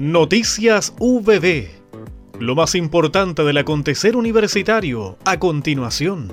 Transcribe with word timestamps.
Noticias 0.00 0.94
VB. 0.98 1.68
Lo 2.38 2.54
más 2.54 2.74
importante 2.74 3.44
del 3.44 3.58
acontecer 3.58 4.16
universitario 4.16 5.18
a 5.26 5.38
continuación. 5.38 6.32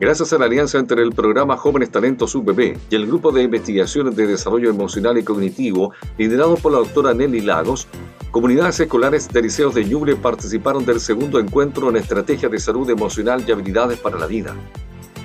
Gracias 0.00 0.32
a 0.32 0.38
la 0.38 0.46
alianza 0.46 0.78
entre 0.78 1.02
el 1.02 1.12
programa 1.12 1.58
Jóvenes 1.58 1.90
Talentos 1.90 2.34
UBB 2.34 2.78
y 2.88 2.94
el 2.94 3.06
Grupo 3.08 3.30
de 3.30 3.42
Investigaciones 3.42 4.16
de 4.16 4.26
Desarrollo 4.26 4.70
Emocional 4.70 5.18
y 5.18 5.22
Cognitivo, 5.22 5.92
liderado 6.16 6.56
por 6.56 6.72
la 6.72 6.78
doctora 6.78 7.12
Nelly 7.12 7.42
Lagos, 7.42 7.86
comunidades 8.30 8.80
escolares 8.80 9.28
de 9.28 9.42
liceos 9.42 9.74
de 9.74 9.84
Ñuble 9.84 10.16
participaron 10.16 10.86
del 10.86 11.00
segundo 11.00 11.40
encuentro 11.40 11.90
en 11.90 11.96
Estrategia 11.96 12.48
de 12.48 12.58
Salud 12.58 12.88
Emocional 12.88 13.44
y 13.46 13.52
Habilidades 13.52 13.98
para 13.98 14.18
la 14.18 14.26
Vida. 14.26 14.56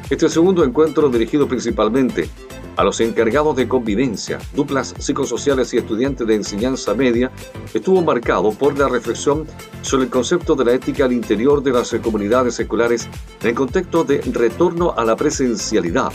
Este 0.10 0.28
segundo 0.28 0.66
encuentro, 0.66 1.08
dirigido 1.10 1.48
principalmente 1.48 2.30
a 2.78 2.84
los 2.84 3.00
encargados 3.02 3.56
de 3.56 3.68
convivencia, 3.68 4.38
duplas 4.54 4.94
psicosociales 5.00 5.74
y 5.74 5.78
estudiantes 5.78 6.26
de 6.28 6.36
enseñanza 6.36 6.94
media, 6.94 7.32
estuvo 7.74 8.02
marcado 8.02 8.52
por 8.52 8.78
la 8.78 8.88
reflexión 8.88 9.46
sobre 9.82 10.06
el 10.06 10.10
concepto 10.10 10.56
de 10.56 10.66
la 10.66 10.74
ética 10.74 11.06
al 11.06 11.12
interior 11.12 11.62
de 11.64 11.72
las 11.72 11.94
comunidades 12.02 12.60
escolares 12.60 13.10
en 13.42 13.50
el 13.50 13.56
contexto 13.56 14.04
de 14.04 14.22
retorno 14.32 14.94
a 14.96 15.04
la 15.04 15.16
presencialidad. 15.16 16.12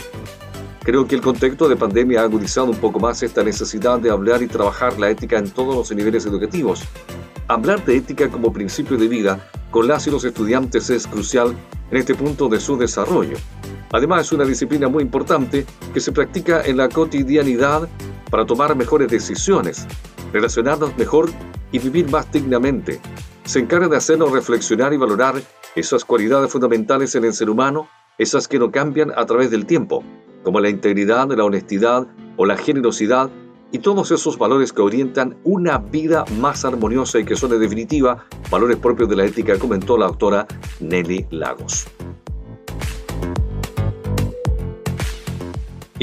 Creo 0.83 1.05
que 1.05 1.15
el 1.15 1.21
contexto 1.21 1.67
de 1.67 1.75
pandemia 1.75 2.21
ha 2.21 2.23
agudizado 2.23 2.67
un 2.67 2.77
poco 2.77 2.99
más 2.99 3.21
esta 3.23 3.43
necesidad 3.43 3.99
de 3.99 4.09
hablar 4.09 4.41
y 4.41 4.47
trabajar 4.47 4.99
la 4.99 5.09
ética 5.09 5.37
en 5.37 5.49
todos 5.49 5.75
los 5.75 5.91
niveles 5.95 6.25
educativos. 6.25 6.83
Hablar 7.47 7.83
de 7.85 7.97
ética 7.97 8.29
como 8.29 8.53
principio 8.53 8.97
de 8.97 9.07
vida 9.07 9.49
con 9.69 9.87
las 9.87 10.07
y 10.07 10.11
los 10.11 10.23
estudiantes 10.23 10.89
es 10.89 11.07
crucial 11.07 11.55
en 11.91 11.97
este 11.97 12.15
punto 12.15 12.47
de 12.47 12.59
su 12.59 12.77
desarrollo. 12.77 13.37
Además, 13.93 14.25
es 14.25 14.31
una 14.31 14.43
disciplina 14.43 14.89
muy 14.89 15.03
importante 15.03 15.65
que 15.93 15.99
se 15.99 16.11
practica 16.11 16.63
en 16.65 16.77
la 16.77 16.89
cotidianidad 16.89 17.87
para 18.31 18.43
tomar 18.43 18.75
mejores 18.75 19.07
decisiones, 19.07 19.87
relacionarnos 20.33 20.97
mejor 20.97 21.29
y 21.71 21.77
vivir 21.77 22.09
más 22.09 22.29
dignamente. 22.31 22.99
Se 23.45 23.59
encarga 23.59 23.87
de 23.87 23.97
hacernos 23.97 24.31
reflexionar 24.31 24.93
y 24.93 24.97
valorar 24.97 25.35
esas 25.75 26.03
cualidades 26.03 26.51
fundamentales 26.51 27.13
en 27.13 27.25
el 27.25 27.33
ser 27.33 27.51
humano, 27.51 27.87
esas 28.17 28.47
que 28.47 28.57
no 28.57 28.71
cambian 28.71 29.11
a 29.15 29.27
través 29.27 29.51
del 29.51 29.67
tiempo, 29.67 30.03
como 30.43 30.59
la 30.59 30.69
integridad, 30.69 31.29
la 31.29 31.43
honestidad 31.43 32.07
o 32.35 32.47
la 32.47 32.57
generosidad, 32.57 33.29
y 33.71 33.77
todos 33.77 34.09
esos 34.09 34.39
valores 34.39 34.73
que 34.73 34.81
orientan 34.81 35.37
una 35.43 35.77
vida 35.77 36.25
más 36.39 36.65
armoniosa 36.65 37.19
y 37.19 37.25
que 37.25 37.35
son 37.35 37.53
en 37.53 37.59
definitiva 37.59 38.25
valores 38.49 38.77
propios 38.77 39.07
de 39.09 39.17
la 39.17 39.25
ética, 39.25 39.59
comentó 39.59 39.97
la 39.97 40.07
doctora 40.07 40.47
Nelly 40.79 41.27
Lagos. 41.29 41.87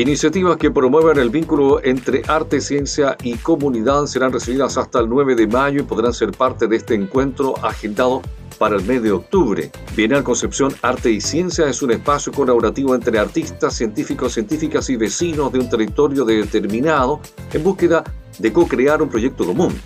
Iniciativas 0.00 0.56
que 0.56 0.70
promuevan 0.70 1.18
el 1.18 1.28
vínculo 1.28 1.84
entre 1.84 2.22
arte, 2.26 2.62
ciencia 2.62 3.18
y 3.22 3.34
comunidad 3.34 4.06
serán 4.06 4.32
recibidas 4.32 4.78
hasta 4.78 4.98
el 4.98 5.10
9 5.10 5.34
de 5.34 5.46
mayo 5.46 5.80
y 5.80 5.82
podrán 5.82 6.14
ser 6.14 6.30
parte 6.32 6.66
de 6.66 6.76
este 6.76 6.94
encuentro 6.94 7.54
agendado 7.62 8.22
para 8.58 8.76
el 8.76 8.84
mes 8.84 9.02
de 9.02 9.12
octubre. 9.12 9.70
Bienal 9.94 10.24
Concepción 10.24 10.72
Arte 10.80 11.10
y 11.10 11.20
Ciencia 11.20 11.68
es 11.68 11.82
un 11.82 11.90
espacio 11.90 12.32
colaborativo 12.32 12.94
entre 12.94 13.18
artistas, 13.18 13.74
científicos, 13.74 14.32
científicas 14.32 14.88
y 14.88 14.96
vecinos 14.96 15.52
de 15.52 15.58
un 15.58 15.68
territorio 15.68 16.24
determinado 16.24 17.20
en 17.52 17.62
búsqueda 17.62 18.02
de 18.38 18.54
co-crear 18.54 19.02
un 19.02 19.10
proyecto 19.10 19.44
común. 19.44 19.78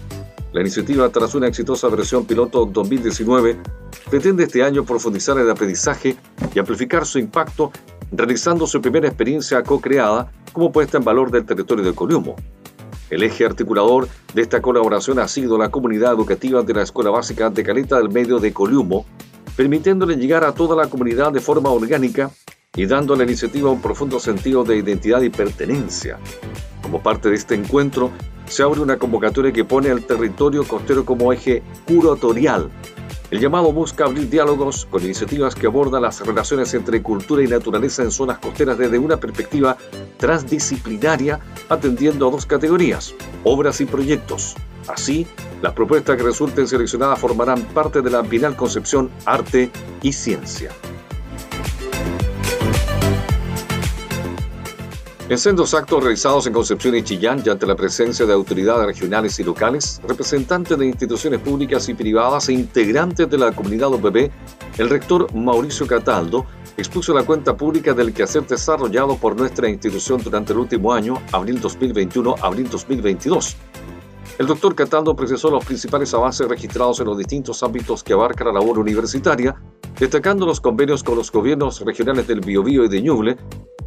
La 0.53 0.61
iniciativa, 0.61 1.09
tras 1.09 1.35
una 1.35 1.48
exitosa 1.48 1.89
versión 1.89 2.25
piloto 2.25 2.67
2019, 2.67 3.59
pretende 4.09 4.45
este 4.45 4.62
año 4.62 4.85
profundizar 4.85 5.37
el 5.39 5.51
aprendizaje 5.51 6.15
y 6.55 6.59
amplificar 6.61 7.05
su 7.05 7.19
impacto 7.19 7.73
realizando 8.17 8.67
su 8.67 8.81
primera 8.81 9.09
experiencia 9.09 9.62
co-creada 9.62 10.31
como 10.53 10.73
puesta 10.73 10.98
en 10.98 11.05
valor 11.05 11.31
del 11.31 11.45
territorio 11.45 11.84
de 11.84 11.95
Coliumo. 11.95 12.37
El 13.11 13.23
eje 13.23 13.45
articulador 13.45 14.09
de 14.33 14.43
esta 14.43 14.62
colaboración 14.62 15.19
ha 15.19 15.29
sido 15.29 15.59
la 15.59 15.70
comunidad 15.70 16.12
educativa 16.12 16.62
de 16.62 16.75
la 16.75 16.83
Escuela 16.83 17.11
Básica 17.11 17.51
de 17.51 17.62
del 17.62 18.11
Medio 18.11 18.39
de 18.39 18.53
Coliumo, 18.53 19.05
permitiéndole 19.57 20.17
llegar 20.17 20.45
a 20.45 20.53
toda 20.53 20.74
la 20.74 20.89
comunidad 20.89 21.33
de 21.33 21.41
forma 21.41 21.70
orgánica 21.70 22.30
y 22.74 22.86
dando 22.86 23.14
a 23.14 23.17
la 23.17 23.24
iniciativa 23.24 23.70
un 23.70 23.83
profundo 23.83 24.19
sentido 24.19 24.64
de 24.64 24.77
identidad 24.79 25.23
y 25.23 25.30
pertenencia. 25.30 26.19
Como 26.83 27.03
parte 27.03 27.29
de 27.29 27.36
este 27.36 27.55
encuentro, 27.55 28.11
se 28.47 28.63
abre 28.63 28.80
una 28.80 28.98
convocatoria 28.98 29.53
que 29.53 29.64
pone 29.64 29.91
al 29.91 30.05
territorio 30.05 30.64
costero 30.64 31.05
como 31.05 31.33
eje 31.33 31.63
curatorial 31.86 32.70
el 33.34 33.40
llamado 33.40 33.72
busca 33.72 34.05
abrir 34.05 34.30
diálogos 34.30 34.86
con 34.89 35.02
iniciativas 35.02 35.56
que 35.56 35.67
abordan 35.67 36.02
las 36.02 36.24
relaciones 36.24 36.72
entre 36.72 37.02
cultura 37.02 37.42
y 37.42 37.48
naturaleza 37.48 38.05
en 38.05 38.12
zonas 38.12 38.39
costeras 38.39 38.78
desde 38.78 38.96
una 38.96 39.17
perspectiva 39.17 39.77
transdisciplinaria, 40.18 41.40
atendiendo 41.68 42.28
a 42.28 42.30
dos 42.30 42.46
categorías, 42.46 43.12
obras 43.42 43.80
y 43.80 43.86
proyectos. 43.86 44.55
Así, 44.86 45.27
las 45.62 45.73
propuestas 45.73 46.17
que 46.17 46.23
resulten 46.23 46.68
seleccionadas 46.68 47.18
formarán 47.18 47.62
parte 47.74 48.02
de 48.02 48.11
la 48.11 48.23
Bienal 48.23 48.55
Concepción 48.55 49.11
Arte 49.24 49.68
y 50.00 50.12
Ciencia. 50.12 50.70
En 55.27 55.39
sendos 55.39 55.73
actos 55.73 56.02
realizados 56.02 56.46
en 56.46 56.52
Concepción 56.52 56.95
y 56.96 57.02
Chillán 57.02 57.42
y 57.42 57.48
ante 57.48 57.67
la 57.67 57.74
presencia 57.74 58.27
de 58.27 58.35
autoridades 58.35 58.85
regionales 58.85 59.40
y 59.40 59.45
locales, 59.45 59.98
representantes 60.07 60.77
de 60.77 60.85
instituciones 60.85 61.40
públicas 61.40 61.89
y 61.89 61.95
privadas 61.95 62.51
e 62.51 62.52
integrantes 62.52 63.30
de 63.30 63.39
la 63.39 63.51
comunidad 63.51 63.95
OPP, 63.95 64.30
el 64.77 64.90
rector 64.90 65.35
Mauricio 65.35 65.86
Cataldo 65.86 66.45
expuso 66.77 67.14
la 67.14 67.24
cuenta 67.24 67.57
pública 67.57 67.95
del 67.95 68.12
quehacer 68.12 68.46
desarrollado 68.46 69.17
por 69.17 69.35
nuestra 69.35 69.67
institución 69.67 70.23
durante 70.23 70.52
el 70.52 70.58
último 70.58 70.92
año, 70.92 71.14
abril 71.33 71.58
2021-abril 71.58 72.68
2022. 72.68 73.56
El 74.39 74.46
doctor 74.46 74.74
Cataldo 74.74 75.17
precisó 75.17 75.51
los 75.51 75.64
principales 75.64 76.12
avances 76.12 76.46
registrados 76.46 77.01
en 77.01 77.06
los 77.06 77.17
distintos 77.17 77.62
ámbitos 77.62 78.05
que 78.05 78.12
abarca 78.12 78.45
la 78.45 78.52
labor 78.52 78.79
universitaria, 78.79 79.55
destacando 79.98 80.45
los 80.45 80.61
convenios 80.61 81.02
con 81.02 81.17
los 81.17 81.33
gobiernos 81.33 81.80
regionales 81.80 82.27
del 82.27 82.41
Biobío 82.41 82.85
y 82.85 82.89
de 82.89 83.01
Ñuble, 83.01 83.39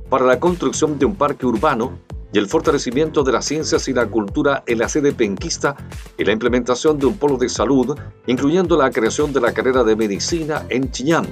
para 0.10 0.26
la 0.26 0.40
construcción 0.40 0.98
de 0.98 1.06
un 1.06 1.16
parque 1.16 1.46
urbano 1.46 2.00
y 2.34 2.38
el 2.38 2.48
fortalecimiento 2.48 3.24
de 3.24 3.32
las 3.32 3.46
ciencias 3.46 3.88
y 3.88 3.94
la 3.94 4.08
cultura 4.08 4.64
en 4.68 4.80
la 4.80 4.90
sede 4.90 5.14
penquista 5.14 5.76
y 6.18 6.26
la 6.26 6.34
implementación 6.34 7.00
de 7.00 7.06
un 7.06 7.18
polo 7.18 7.38
de 7.38 7.50
salud, 7.50 7.98
incluyendo 8.26 8.78
la 8.78 8.92
creación 8.92 9.32
de 9.32 9.42
la 9.42 9.54
carrera 9.54 9.84
de 9.84 9.96
medicina 9.96 10.66
en 10.70 10.92
Chiñán. 10.92 11.28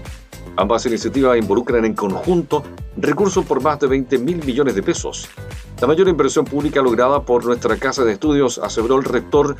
Ambas 0.57 0.85
iniciativas 0.85 1.37
involucran 1.37 1.83
en 1.83 1.93
conjunto 1.93 2.63
recursos 2.97 3.43
por 3.45 3.61
más 3.61 3.79
de 3.79 3.87
20 3.87 4.17
mil 4.19 4.43
millones 4.45 4.75
de 4.75 4.83
pesos. 4.83 5.27
La 5.81 5.87
mayor 5.87 6.07
inversión 6.07 6.45
pública 6.45 6.81
lograda 6.81 7.21
por 7.21 7.43
nuestra 7.43 7.75
casa 7.75 8.05
de 8.05 8.13
estudios, 8.13 8.57
aseguró 8.59 8.97
el 8.97 9.03
rector, 9.03 9.57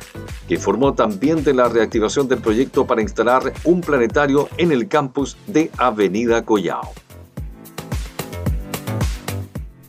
que 0.48 0.54
informó 0.54 0.94
también 0.94 1.44
de 1.44 1.52
la 1.52 1.68
reactivación 1.68 2.28
del 2.28 2.38
proyecto 2.38 2.86
para 2.86 3.02
instalar 3.02 3.52
un 3.64 3.82
planetario 3.82 4.48
en 4.56 4.72
el 4.72 4.88
campus 4.88 5.36
de 5.46 5.70
Avenida 5.76 6.42
Collao. 6.46 7.05